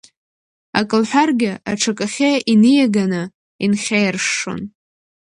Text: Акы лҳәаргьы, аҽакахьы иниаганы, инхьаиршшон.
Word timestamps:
Акы 0.79 0.97
лҳәаргьы, 1.01 1.51
аҽакахьы 1.71 2.31
иниаганы, 2.53 3.21
инхьаиршшон. 3.63 4.61